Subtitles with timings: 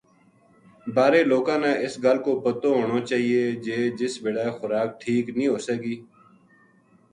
[0.95, 5.51] بارے لوکاں نا اس گل کو پتو ہونو چاہیے جے جس بِلے خوراک ٹھیک نیہہ
[5.53, 5.95] ہوسے گی